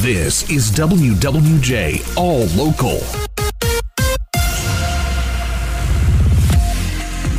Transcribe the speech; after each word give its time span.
This 0.00 0.48
is 0.48 0.70
WWJ 0.70 2.16
All 2.16 2.46
Local. 2.56 3.29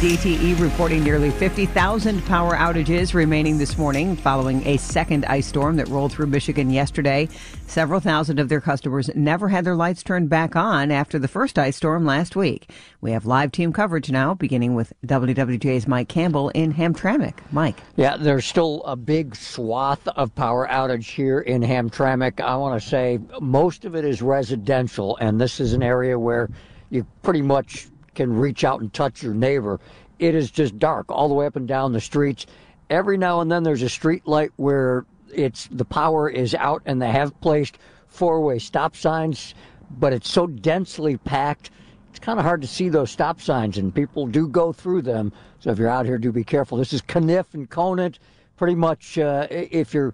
DTE 0.02 0.60
reporting 0.60 1.04
nearly 1.04 1.30
50,000 1.30 2.26
power 2.26 2.56
outages 2.56 3.14
remaining 3.14 3.60
this 3.60 3.78
morning 3.78 4.16
following 4.16 4.66
a 4.66 4.78
second 4.78 5.26
ice 5.26 5.46
storm 5.46 5.76
that 5.76 5.88
rolled 5.90 6.12
through 6.12 6.26
Michigan 6.26 6.72
yesterday. 6.72 7.30
Several 7.68 8.00
thousand 8.00 8.40
of 8.40 8.50
their 8.50 8.62
customers 8.62 9.12
never 9.14 9.48
had 9.48 9.64
their 9.64 9.76
lights 9.76 10.02
turned 10.02 10.28
back 10.28 10.56
on 10.56 10.90
after 10.90 11.20
the 11.20 11.28
first 11.28 11.60
ice 11.60 11.78
storm 11.78 12.04
last 12.04 12.36
week. 12.36 12.72
We 13.00 13.12
have 13.12 13.28
live 13.28 13.52
team 13.52 13.72
coverage 13.72 14.10
now, 14.10 14.34
beginning 14.34 14.74
with 14.74 14.92
WWJ's 15.06 15.88
Mike 15.88 16.10
Campbell 16.10 16.50
in 16.50 16.74
Hamtramck. 16.74 17.36
Mike. 17.52 17.78
Yeah, 17.96 18.18
there's 18.18 18.48
still 18.48 18.82
a 18.86 18.96
big 18.96 19.36
swath 19.36 20.08
of 20.08 20.34
power 20.34 20.68
outage 20.68 21.14
here 21.14 21.42
in 21.42 21.62
Hamtramck. 21.62 22.42
I 22.42 22.56
want 22.56 22.82
to 22.82 22.90
say 22.90 23.20
most 23.40 23.86
of 23.86 23.96
it 23.96 24.04
is 24.04 24.24
residential, 24.24 25.16
and 25.18 25.40
this 25.40 25.60
is 25.60 25.74
an 25.74 25.84
area 25.84 26.18
where 26.18 26.50
you 26.90 27.06
pretty 27.22 27.44
much 27.44 27.88
can 28.16 28.34
reach 28.34 28.64
out 28.64 28.82
and 28.82 28.94
touch 28.94 29.24
your 29.24 29.34
neighbor. 29.34 29.80
It 30.20 30.36
is 30.36 30.52
just 30.52 30.78
dark 30.78 31.06
all 31.10 31.28
the 31.28 31.34
way 31.34 31.46
up 31.46 31.56
and 31.56 31.68
down 31.68 31.94
the 31.94 32.02
streets. 32.02 32.46
Every 32.90 33.18
now 33.18 33.42
and 33.42 33.52
then 33.52 33.64
there's 33.64 33.82
a 33.82 33.90
street 33.90 34.28
light 34.28 34.52
where 34.58 35.06
it's 35.34 35.68
the 35.72 35.86
power 35.86 36.30
is 36.30 36.54
out 36.56 36.82
and 36.86 37.02
they 37.02 37.10
have 37.10 37.40
placed 37.42 37.78
four-way 38.08 38.60
stop 38.60 38.96
signs, 38.96 39.56
but 39.98 40.14
it's 40.14 40.30
so 40.30 40.46
densely 40.46 41.18
packed. 41.18 41.72
It's 42.10 42.20
kind 42.20 42.38
of 42.38 42.46
hard 42.46 42.62
to 42.62 42.68
see 42.68 42.90
those 42.90 43.10
stop 43.10 43.40
signs, 43.40 43.78
and 43.78 43.96
people 43.96 44.28
do 44.28 44.48
go 44.48 44.74
through 44.74 45.04
them. 45.04 45.32
So 45.60 45.72
if 45.72 45.80
you're 45.80 45.88
out 45.88 46.06
here, 46.06 46.18
do 46.18 46.32
be 46.34 46.44
careful. 46.44 46.78
This 46.78 46.92
is 46.92 47.02
Caniff 47.02 47.54
and 47.54 47.70
Conant. 47.70 48.20
Pretty 48.58 48.76
much, 48.76 49.18
uh, 49.18 49.48
if 49.50 49.94
you're 49.94 50.14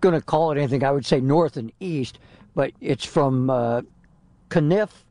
going 0.00 0.14
to 0.14 0.22
call 0.22 0.50
it 0.50 0.58
anything, 0.58 0.82
I 0.82 0.90
would 0.90 1.04
say 1.04 1.20
north 1.20 1.58
and 1.58 1.70
east, 1.80 2.18
but 2.54 2.72
it's 2.80 3.04
from 3.04 3.50
uh, 3.50 3.82
Caniff 4.48 5.03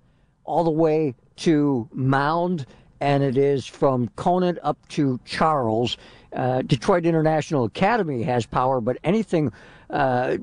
all 0.46 0.64
the 0.64 0.72
way 0.72 1.16
to 1.38 1.88
Mound, 1.94 2.66
and 3.00 3.24
it 3.24 3.38
is 3.38 3.66
from 3.66 4.10
Conant 4.16 4.60
up 4.64 4.78
to 4.90 5.20
Charles. 5.26 5.98
Uh, 6.32 6.62
Detroit 6.62 7.06
International 7.06 7.66
Academy 7.66 8.24
has 8.24 8.46
power, 8.46 8.82
but 8.82 8.98
anything 9.04 9.52
uh, 9.90 10.38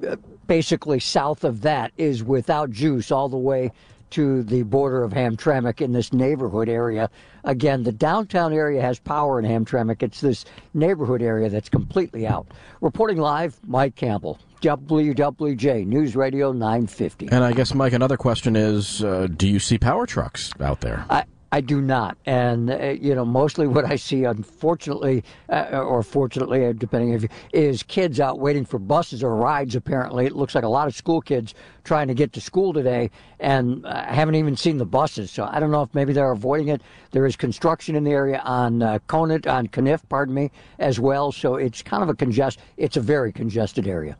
basically 0.47 1.01
south 1.01 1.45
of 1.45 1.63
that 1.63 1.93
is 1.97 2.23
without 2.23 2.71
juice 2.71 3.11
all 3.11 3.29
the 3.29 3.37
way 3.37 3.73
to 4.11 4.43
the 4.43 4.63
border 4.63 5.03
of 5.03 5.13
Hamtramck 5.13 5.81
in 5.81 5.93
this 5.93 6.13
neighborhood 6.13 6.69
area. 6.69 7.11
Again, 7.45 7.83
the 7.83 7.93
downtown 7.93 8.53
area 8.53 8.81
has 8.83 8.99
power 8.99 9.39
in 9.39 9.45
Hamtramck. 9.45 10.03
It's 10.03 10.21
this 10.21 10.45
neighborhood 10.75 11.23
area 11.23 11.49
that's 11.49 11.69
completely 11.69 12.27
out. 12.27 12.47
Reporting 12.81 13.19
live, 13.19 13.59
Mike 13.67 13.97
Campbell. 13.97 14.39
WWJ 14.61 15.87
News 15.87 16.15
Radio 16.15 16.53
950. 16.53 17.29
And 17.29 17.43
I 17.43 17.53
guess, 17.53 17.75
Mike, 17.75 17.95
another 17.95 18.19
question 18.19 18.57
is 18.57 19.03
uh, 19.03 19.27
do 19.35 19.49
you 19.49 19.59
see 19.59 19.79
power 19.79 20.07
trucks 20.07 20.53
out 20.61 20.83
there? 20.83 21.07
I, 21.09 21.25
I 21.53 21.61
do 21.61 21.81
not. 21.81 22.17
And, 22.27 22.71
uh, 22.71 22.95
you 23.01 23.15
know, 23.15 23.25
mostly 23.25 23.67
what 23.67 23.85
I 23.85 23.97
see, 23.97 24.25
unfortunately, 24.25 25.25
uh, 25.49 25.83
or 25.83 26.03
fortunately, 26.03 26.65
uh, 26.67 26.73
depending 26.73 27.13
if 27.13 27.25
is 27.53 27.83
kids 27.83 28.21
out 28.21 28.39
waiting 28.39 28.65
for 28.65 28.79
buses 28.79 29.25
or 29.25 29.35
rides, 29.35 29.75
apparently. 29.75 30.27
It 30.27 30.37
looks 30.37 30.55
like 30.55 30.65
a 30.65 30.69
lot 30.69 30.87
of 30.87 30.95
school 30.95 31.21
kids 31.21 31.55
trying 31.83 32.07
to 32.09 32.15
get 32.15 32.33
to 32.35 32.41
school 32.41 32.73
today 32.73 33.11
and 33.41 33.85
uh, 33.85 34.05
haven't 34.05 34.37
even 34.37 34.57
seen 34.57 34.79
the 34.79 34.87
buses. 34.87 35.31
So 35.31 35.49
I 35.51 35.59
don't 35.59 35.73
know 35.73 35.83
if 35.83 35.93
maybe 35.93 36.13
they're 36.13 36.31
avoiding 36.31 36.69
it. 36.69 36.83
There 37.11 37.27
is 37.27 37.35
construction 37.35 37.97
in 37.97 38.05
the 38.05 38.13
area 38.13 38.41
on 38.45 38.83
uh, 38.83 39.01
Conant, 39.09 39.47
on 39.47 39.67
Caniff, 39.67 40.03
pardon 40.09 40.35
me, 40.35 40.51
as 40.79 41.01
well. 41.01 41.33
So 41.33 41.57
it's 41.57 41.83
kind 41.83 42.03
of 42.03 42.09
a 42.09 42.15
congest. 42.15 42.61
It's 42.77 42.97
a 42.97 43.01
very 43.01 43.33
congested 43.33 43.89
area. 43.89 44.17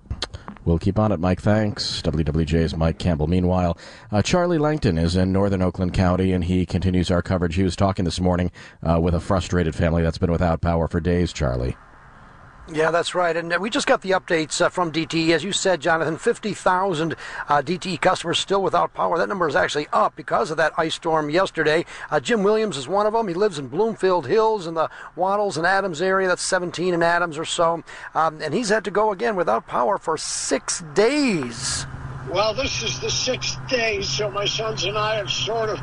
We'll 0.65 0.79
keep 0.79 0.99
on 0.99 1.11
it, 1.11 1.21
Mike. 1.21 1.41
Thanks. 1.41 2.03
WWJ's 2.03 2.77
Mike 2.77 2.99
Campbell. 2.99 3.27
Meanwhile, 3.27 3.79
uh, 4.13 4.23
Charlie 4.23 4.59
Langton 4.59 4.99
is 4.99 5.17
in 5.17 5.33
northern 5.33 5.63
Oakland 5.63 5.95
County, 5.95 6.33
and 6.33 6.45
he 6.45 6.67
continues 6.67 7.11
our 7.11 7.23
coverage. 7.23 7.55
He 7.55 7.63
was 7.63 7.77
talking 7.77 8.05
this 8.05 8.21
morning 8.21 8.51
uh, 8.83 9.01
with 9.01 9.15
a 9.15 9.21
frustrated 9.21 9.75
family 9.75 10.03
that's 10.03 10.19
been 10.19 10.31
without 10.31 10.61
power 10.61 10.87
for 10.87 11.01
days, 11.01 11.33
Charlie. 11.33 11.77
Yeah, 12.73 12.93
that's 12.93 13.17
right. 13.17 13.37
And 13.37 13.53
uh, 13.53 13.59
we 13.61 13.69
just 13.69 13.89
got 13.89 14.03
the 14.03 14.11
updates 14.11 14.61
uh, 14.61 14.69
from 14.69 14.93
DTE. 14.93 15.31
As 15.31 15.43
you 15.43 15.51
said, 15.51 15.81
Jonathan, 15.81 16.17
50,000 16.17 17.17
uh, 17.49 17.63
DTE 17.63 18.01
customers 18.01 18.39
still 18.39 18.63
without 18.63 18.95
power. 18.95 19.19
That 19.19 19.29
number 19.29 19.49
is 19.49 19.57
actually 19.57 19.89
up 19.93 20.15
because 20.15 20.53
of 20.53 20.57
that 20.59 20.73
ice 20.79 20.95
storm 20.95 21.31
yesterday. 21.31 21.85
Uh, 22.13 22.21
Jim 22.21 22.45
Williams 22.45 22.77
is 22.77 22.87
one 22.87 23.07
of 23.07 23.13
them. 23.13 23.27
He 23.27 23.35
lives 23.35 23.59
in 23.59 23.67
Bloomfield 23.67 24.29
Hills 24.29 24.69
in 24.69 24.75
the 24.75 24.89
Wattles 25.17 25.57
and 25.57 25.67
Adams 25.67 26.01
area. 26.01 26.29
That's 26.29 26.43
17 26.43 26.95
in 26.95 27.03
Adams 27.03 27.39
or 27.39 27.45
so. 27.45 27.83
Um, 28.15 28.41
and 28.41 28.55
he's 28.55 28.69
had 28.69 28.85
to 28.85 28.91
go 28.93 29.11
again 29.11 29.35
without 29.35 29.67
power 29.67 29.99
for 29.99 30.17
six 30.17 30.85
days. 30.95 31.87
Well, 32.31 32.55
this 32.55 32.85
is 32.85 33.01
the 33.01 33.11
sixth 33.11 33.59
day, 33.69 34.03
so 34.03 34.31
my 34.31 34.45
sons 34.45 34.85
and 34.85 34.97
I 34.97 35.17
have 35.17 35.31
sort 35.31 35.71
of 35.71 35.81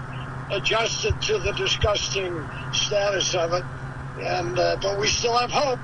adjusted 0.50 1.22
to 1.24 1.38
the 1.40 1.52
disgusting 1.52 2.48
status 2.72 3.36
of 3.36 3.52
it. 3.52 3.66
And 4.22 4.58
uh, 4.58 4.78
but 4.82 5.00
we 5.00 5.08
still 5.08 5.38
have 5.38 5.52
hope 5.52 5.80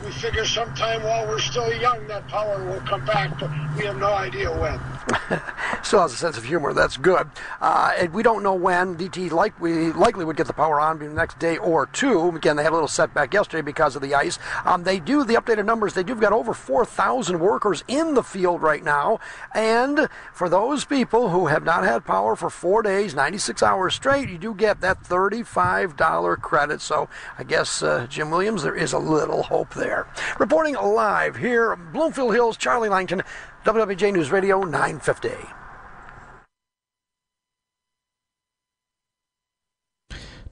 we 0.00 0.12
figure 0.12 0.44
sometime 0.46 1.02
while 1.02 1.28
we're 1.28 1.40
still 1.40 1.72
young 1.72 2.06
that 2.08 2.28
power 2.28 2.64
will 2.64 2.82
come 2.82 3.04
back, 3.04 3.32
but 3.40 3.50
we 3.74 3.84
have 3.86 3.96
no 3.96 4.14
idea 4.14 4.52
when. 4.52 4.97
Still 5.82 6.00
has 6.00 6.12
a 6.12 6.16
sense 6.16 6.36
of 6.36 6.44
humor. 6.44 6.72
That's 6.72 6.96
good. 6.96 7.28
Uh, 7.60 7.92
and 7.98 8.12
we 8.12 8.22
don't 8.22 8.42
know 8.42 8.54
when. 8.54 8.96
DT 8.96 9.30
like 9.30 9.58
we 9.60 9.92
likely 9.92 10.24
would 10.24 10.36
get 10.36 10.46
the 10.46 10.52
power 10.52 10.80
on 10.80 10.98
the 10.98 11.08
next 11.08 11.38
day 11.38 11.56
or 11.58 11.86
two. 11.86 12.28
Again, 12.28 12.56
they 12.56 12.62
had 12.62 12.72
a 12.72 12.74
little 12.74 12.88
setback 12.88 13.32
yesterday 13.32 13.62
because 13.62 13.96
of 13.96 14.02
the 14.02 14.14
ice. 14.14 14.38
Um, 14.64 14.84
they 14.84 14.98
do 14.98 15.24
the 15.24 15.34
updated 15.34 15.64
numbers. 15.64 15.94
They 15.94 16.02
do 16.02 16.12
have 16.12 16.20
got 16.20 16.32
over 16.32 16.54
4,000 16.54 17.38
workers 17.38 17.84
in 17.88 18.14
the 18.14 18.22
field 18.22 18.62
right 18.62 18.82
now. 18.82 19.20
And 19.54 20.08
for 20.32 20.48
those 20.48 20.84
people 20.84 21.30
who 21.30 21.46
have 21.46 21.64
not 21.64 21.84
had 21.84 22.04
power 22.04 22.36
for 22.36 22.50
four 22.50 22.82
days, 22.82 23.14
96 23.14 23.62
hours 23.62 23.94
straight, 23.94 24.28
you 24.28 24.38
do 24.38 24.54
get 24.54 24.80
that 24.80 25.02
$35 25.04 26.40
credit. 26.40 26.80
So 26.80 27.08
I 27.38 27.44
guess 27.44 27.82
uh, 27.82 28.06
Jim 28.08 28.30
Williams, 28.30 28.62
there 28.62 28.76
is 28.76 28.92
a 28.92 28.98
little 28.98 29.42
hope 29.42 29.74
there. 29.74 30.06
Reporting 30.38 30.74
live 30.74 31.36
here, 31.36 31.76
Bloomfield 31.76 32.34
Hills, 32.34 32.56
Charlie 32.56 32.88
Langton. 32.88 33.22
WWJ 33.68 34.14
News 34.14 34.32
Radio 34.32 34.62
950. 34.62 35.28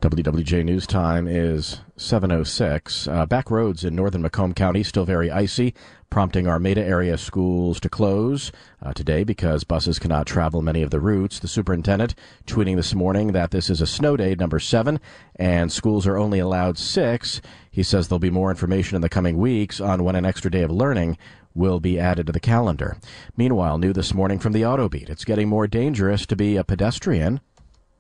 WWJ 0.03 0.63
News 0.63 0.87
Time 0.87 1.27
is 1.27 1.81
7.06. 1.97 3.11
Uh, 3.11 3.25
back 3.25 3.51
roads 3.51 3.87
in 3.87 3.97
northern 3.97 4.21
Macomb 4.21 4.53
County 4.53 4.83
still 4.83 5.07
very 5.07 5.31
icy, 5.31 5.73
prompting 6.11 6.47
Armada 6.47 6.85
area 6.85 7.17
schools 7.17 7.81
to 7.81 7.89
close 7.89 8.53
uh, 8.83 8.93
today 8.93 9.25
because 9.25 9.65
buses 9.65 9.99
cannot 9.99 10.27
travel 10.27 10.61
many 10.61 10.83
of 10.83 10.91
the 10.91 11.01
routes. 11.01 11.39
The 11.39 11.49
superintendent 11.49 12.15
tweeting 12.47 12.77
this 12.77 12.95
morning 12.95 13.33
that 13.33 13.51
this 13.51 13.71
is 13.71 13.81
a 13.81 13.87
snow 13.87 14.19
day 14.19 14.35
number 14.35 14.61
seven 14.61 15.01
and 15.37 15.73
schools 15.73 16.07
are 16.07 16.19
only 16.19 16.39
allowed 16.39 16.77
six. 16.77 17.41
He 17.71 17.83
says 17.83 18.09
there'll 18.09 18.19
be 18.19 18.29
more 18.29 18.51
information 18.51 18.95
in 18.95 19.01
the 19.01 19.09
coming 19.09 19.39
weeks 19.39 19.81
on 19.81 20.05
when 20.05 20.17
an 20.17 20.27
extra 20.27 20.51
day 20.51 20.63
of 20.63 20.71
learning 20.71 21.17
will 21.57 21.81
be 21.81 21.99
added 21.99 22.27
to 22.27 22.33
the 22.33 22.41
calendar. 22.41 22.99
Meanwhile, 23.37 23.79
new 23.79 23.93
this 23.93 24.15
morning 24.15 24.39
from 24.39 24.53
the 24.53 24.63
Autobeat, 24.63 25.09
it's 25.09 25.25
getting 25.25 25.49
more 25.49 25.67
dangerous 25.67 26.27
to 26.27 26.37
be 26.37 26.57
a 26.57 26.65
pedestrian. 26.65 27.41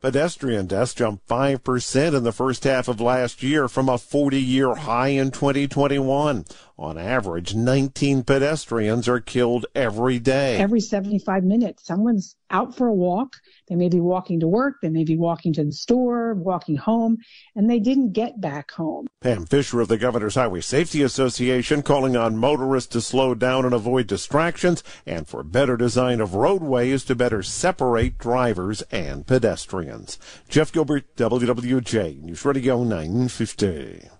Pedestrian 0.02 0.66
deaths 0.66 0.94
jumped 0.94 1.26
5% 1.26 2.14
in 2.16 2.22
the 2.22 2.32
first 2.32 2.64
half 2.64 2.86
of 2.86 3.00
last 3.00 3.42
year 3.42 3.66
from 3.66 3.88
a 3.88 3.98
40 3.98 4.40
year 4.40 4.74
high 4.74 5.08
in 5.08 5.30
2021. 5.30 6.44
On 6.78 6.98
average, 6.98 7.54
19 7.54 8.22
pedestrians 8.24 9.08
are 9.08 9.18
killed 9.18 9.64
every 9.74 10.18
day. 10.18 10.58
Every 10.58 10.80
75 10.80 11.42
minutes, 11.42 11.86
someone's 11.86 12.36
out 12.50 12.76
for 12.76 12.86
a 12.86 12.92
walk. 12.92 13.36
They 13.68 13.76
may 13.76 13.88
be 13.88 13.98
walking 13.98 14.40
to 14.40 14.46
work, 14.46 14.74
they 14.82 14.90
may 14.90 15.04
be 15.04 15.16
walking 15.16 15.54
to 15.54 15.64
the 15.64 15.72
store, 15.72 16.34
walking 16.34 16.76
home, 16.76 17.16
and 17.54 17.70
they 17.70 17.78
didn't 17.80 18.12
get 18.12 18.42
back 18.42 18.72
home. 18.72 19.06
Pam 19.22 19.46
Fischer 19.46 19.80
of 19.80 19.88
the 19.88 19.96
Governor's 19.96 20.34
Highway 20.34 20.60
Safety 20.60 21.02
Association 21.02 21.82
calling 21.82 22.14
on 22.14 22.36
motorists 22.36 22.92
to 22.92 23.00
slow 23.00 23.34
down 23.34 23.64
and 23.64 23.72
avoid 23.72 24.06
distractions 24.06 24.84
and 25.06 25.26
for 25.26 25.42
better 25.42 25.78
design 25.78 26.20
of 26.20 26.34
roadways 26.34 27.04
to 27.04 27.14
better 27.14 27.42
separate 27.42 28.18
drivers 28.18 28.82
and 28.90 29.26
pedestrians. 29.26 30.18
Jeff 30.50 30.70
Gilbert, 30.72 31.16
WWJ, 31.16 32.20
News 32.22 32.44
Radio 32.44 32.84
950. 32.84 34.10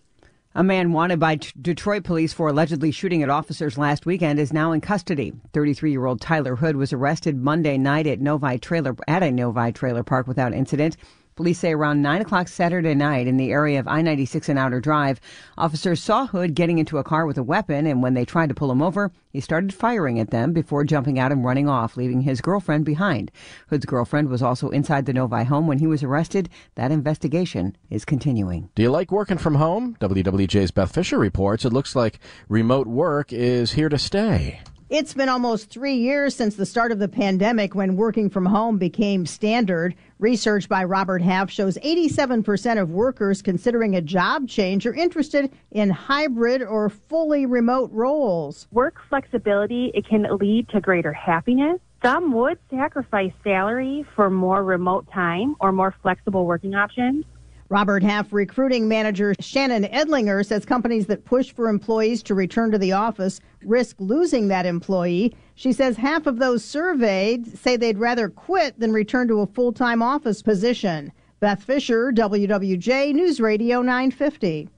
A 0.59 0.65
man 0.65 0.95
wanted 0.95 1.21
by 1.21 1.37
T- 1.37 1.53
Detroit 1.61 2.03
police 2.03 2.33
for 2.33 2.49
allegedly 2.49 2.91
shooting 2.91 3.23
at 3.23 3.29
officers 3.29 3.77
last 3.77 4.07
weekend 4.07 4.39
is 4.39 4.55
now 4.55 4.73
in 4.73 4.81
custody. 4.81 5.35
33-year-old 5.53 6.23
Tyler 6.23 6.57
Hood 6.57 6.77
was 6.77 6.95
arrested 6.95 7.37
Monday 7.37 7.77
night 7.77 8.07
at 8.07 8.23
Novi 8.23 8.57
trailer 8.57 8.97
at 9.07 9.23
a 9.23 9.31
Novi 9.31 9.73
trailer 9.73 10.03
park 10.03 10.27
without 10.27 10.55
incident. 10.55 10.97
Police 11.37 11.59
say 11.59 11.75
around 11.75 12.01
9 12.01 12.23
o'clock 12.23 12.49
Saturday 12.49 12.95
night 12.95 13.27
in 13.27 13.37
the 13.37 13.53
area 13.53 13.79
of 13.79 13.87
I 13.87 14.01
96 14.01 14.49
and 14.49 14.59
Outer 14.59 14.81
Drive, 14.81 15.21
officers 15.59 16.03
saw 16.03 16.27
Hood 16.27 16.55
getting 16.55 16.79
into 16.79 16.97
a 16.97 17.05
car 17.05 17.27
with 17.27 17.37
a 17.37 17.43
weapon, 17.43 17.87
and 17.87 18.03
when 18.03 18.15
they 18.15 18.25
tried 18.25 18.49
to 18.49 18.55
pull 18.55 18.73
him 18.73 18.81
over, 18.81 19.13
he 19.35 19.41
started 19.43 19.75
firing 19.75 20.19
at 20.19 20.31
them 20.31 20.55
before 20.55 20.83
jumping 20.83 21.19
out 21.19 21.33
and 21.33 21.45
running 21.45 21.69
off, 21.69 21.95
leaving 21.95 22.23
his 22.23 22.41
girlfriend 22.41 22.87
behind. 22.87 23.31
Hood's 23.69 23.85
girlfriend 23.85 24.31
was 24.31 24.41
also 24.41 24.71
inside 24.71 25.05
the 25.05 25.13
Novi 25.13 25.45
home 25.45 25.67
when 25.67 25.79
he 25.79 25.87
was 25.87 26.03
arrested. 26.03 26.49
That 26.75 26.91
investigation 26.91 27.77
is 27.91 28.07
continuing. 28.07 28.71
Do 28.75 28.83
you 28.83 28.91
like 28.91 29.13
working 29.13 29.37
from 29.37 29.57
home? 29.57 29.95
WWJ's 30.01 30.71
Beth 30.71 30.95
Fisher 30.95 31.19
reports 31.19 31.67
it 31.67 31.73
looks 31.75 31.95
like 31.95 32.19
remote 32.49 32.87
work 32.87 33.31
is 33.31 33.73
here 33.73 33.91
to 33.91 33.99
stay. 33.99 34.61
It's 34.89 35.15
been 35.15 35.29
almost 35.29 35.69
three 35.69 35.97
years 35.97 36.37
since 36.37 36.55
the 36.55 36.65
start 36.65 36.93
of 36.93 37.01
the 37.01 37.09
pandemic 37.09 37.75
when 37.75 37.97
working 37.97 38.31
from 38.31 38.47
home 38.47 38.79
became 38.79 39.27
standard. 39.27 39.97
Research 40.21 40.69
by 40.69 40.85
Robert 40.85 41.21
Half 41.23 41.51
shows 41.51 41.77
87% 41.79 42.81
of 42.81 42.93
workers 42.93 43.43
considering 43.43 43.97
a 43.97 44.01
job 44.01 44.47
change 44.47 44.87
are 44.87 44.95
interested 44.95 45.51
in 45.73 45.91
hybrid 45.91 46.63
or 46.63 46.89
fully 46.89 47.47
remote 47.47 47.91
roles. 47.93 48.69
Work 48.71 48.99
flexibility, 49.09 49.91
it 49.93 50.07
can 50.07 50.25
lead 50.39 50.69
to 50.69 50.81
greater 50.81 51.13
happiness. 51.13 51.81
Some 52.01 52.33
would 52.35 52.61
sacrifice 52.71 53.33
salary 53.43 54.07
for 54.15 54.31
more 54.31 54.63
remote 54.63 55.11
time 55.13 55.57
or 55.59 55.73
more 55.73 55.97
flexible 56.01 56.47
working 56.47 56.77
options. 56.77 57.25
Robert 57.69 58.03
Half 58.05 58.33
recruiting 58.33 58.87
manager 58.87 59.35
Shannon 59.41 59.85
Edlinger 59.85 60.47
says 60.47 60.65
companies 60.65 61.07
that 61.07 61.25
push 61.25 61.53
for 61.53 61.69
employees 61.69 62.23
to 62.25 62.35
return 62.35 62.71
to 62.71 62.79
the 62.79 62.93
office 62.93 63.41
risk 63.65 63.97
losing 63.99 64.47
that 64.49 64.67
employee. 64.67 65.35
She 65.57 65.73
says 65.73 65.97
half 65.97 66.27
of 66.27 66.39
those 66.39 66.65
surveyed 66.65 67.59
say 67.59 67.77
they'd 67.77 67.99
rather 67.99 68.29
quit 68.29 68.79
than 68.79 68.93
return 68.93 69.27
to 69.29 69.41
a 69.41 69.47
full 69.47 69.73
time 69.73 70.01
office 70.01 70.43
position. 70.43 71.13
Beth 71.41 71.63
Fisher, 71.63 72.13
WWJ 72.13 73.13
News 73.13 73.41
Radio 73.41 73.83
950. 73.83 74.69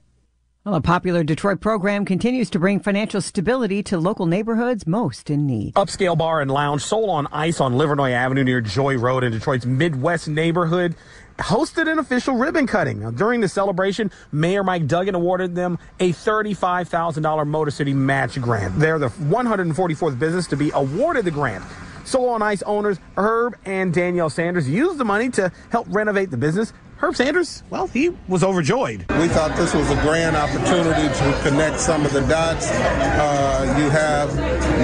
Well, 0.65 0.75
a 0.75 0.81
popular 0.81 1.23
Detroit 1.23 1.61
program 1.61 2.03
continues 2.03 2.49
to 2.49 2.59
bring 2.59 2.81
financial 2.81 3.21
stability 3.21 3.81
to 3.83 3.97
local 3.97 4.25
neighborhoods 4.25 4.85
most 4.85 5.29
in 5.29 5.47
need. 5.47 5.73
Upscale 5.75 6.17
Bar 6.17 6.41
and 6.41 6.51
Lounge, 6.51 6.81
Soul 6.81 7.09
on 7.09 7.27
Ice 7.31 7.61
on 7.61 7.75
Livernois 7.75 8.11
Avenue 8.11 8.43
near 8.43 8.59
Joy 8.59 8.97
Road 8.97 9.23
in 9.23 9.31
Detroit's 9.31 9.65
Midwest 9.65 10.27
neighborhood 10.27 10.95
hosted 11.37 11.89
an 11.89 11.97
official 11.97 12.35
ribbon 12.35 12.67
cutting. 12.67 12.99
Now, 12.99 13.11
during 13.11 13.39
the 13.39 13.47
celebration, 13.47 14.11
Mayor 14.33 14.61
Mike 14.65 14.85
Duggan 14.85 15.15
awarded 15.15 15.55
them 15.55 15.79
a 16.01 16.11
$35,000 16.11 17.47
Motor 17.47 17.71
City 17.71 17.93
match 17.93 18.41
grant. 18.41 18.77
They're 18.77 18.99
the 18.99 19.07
144th 19.07 20.19
business 20.19 20.45
to 20.47 20.57
be 20.57 20.71
awarded 20.73 21.23
the 21.23 21.31
grant. 21.31 21.63
Soul 22.03 22.27
on 22.27 22.41
Ice 22.41 22.63
owners 22.63 22.99
Herb 23.15 23.55
and 23.63 23.93
Danielle 23.93 24.29
Sanders 24.29 24.67
used 24.67 24.97
the 24.97 25.05
money 25.05 25.29
to 25.29 25.53
help 25.69 25.87
renovate 25.89 26.31
the 26.31 26.37
business. 26.37 26.73
Herb 27.01 27.15
Sanders, 27.15 27.63
well, 27.69 27.87
he 27.87 28.09
was 28.27 28.43
overjoyed. 28.43 29.05
We 29.11 29.29
thought 29.29 29.55
this 29.55 29.73
was 29.73 29.89
a 29.89 29.95
grand 30.01 30.35
opportunity 30.35 31.07
to 31.07 31.39
connect 31.43 31.79
some 31.79 32.05
of 32.05 32.11
the 32.11 32.19
dots. 32.27 32.69
Uh, 32.69 33.75
you 33.79 33.89
have 33.89 34.29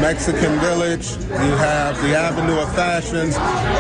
Mexican 0.02 0.60
Village, 0.60 1.12
you 1.12 1.56
have 1.58 1.96
the 2.02 2.16
Avenue 2.16 2.60
of 2.60 2.74
Fashions. 2.76 3.38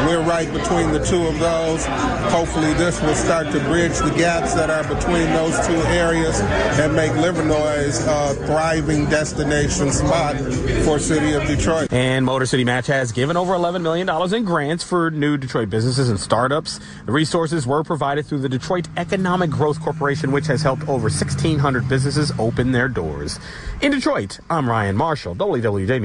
We're 0.07 0.23
right 0.23 0.51
between 0.51 0.91
the 0.93 1.03
two 1.03 1.27
of 1.27 1.37
those. 1.39 1.85
Hopefully, 2.31 2.73
this 2.73 3.01
will 3.01 3.15
start 3.15 3.51
to 3.51 3.59
bridge 3.65 3.97
the 3.97 4.13
gaps 4.17 4.53
that 4.53 4.69
are 4.69 4.83
between 4.83 5.25
those 5.33 5.55
two 5.67 5.75
areas 5.91 6.39
and 6.79 6.95
make 6.95 7.11
Livernois 7.13 8.05
a 8.07 8.33
thriving 8.45 9.05
destination 9.09 9.91
spot 9.91 10.37
for 10.85 10.99
City 10.99 11.33
of 11.33 11.45
Detroit. 11.47 11.91
And 11.91 12.25
Motor 12.25 12.45
City 12.45 12.63
Match 12.63 12.87
has 12.87 13.11
given 13.11 13.35
over 13.35 13.53
$11 13.53 13.81
million 13.81 14.09
in 14.33 14.45
grants 14.45 14.83
for 14.83 15.11
new 15.11 15.37
Detroit 15.37 15.69
businesses 15.69 16.09
and 16.09 16.19
startups. 16.19 16.79
The 17.05 17.11
resources 17.11 17.67
were 17.67 17.83
provided 17.83 18.25
through 18.25 18.39
the 18.39 18.49
Detroit 18.49 18.87
Economic 18.95 19.49
Growth 19.49 19.81
Corporation, 19.81 20.31
which 20.31 20.47
has 20.47 20.61
helped 20.61 20.83
over 20.83 21.09
1,600 21.09 21.89
businesses 21.89 22.31
open 22.39 22.71
their 22.71 22.87
doors. 22.87 23.39
In 23.81 23.91
Detroit, 23.91 24.39
I'm 24.49 24.69
Ryan 24.69 24.95
Marshall, 24.95 25.35
WWJ 25.35 26.04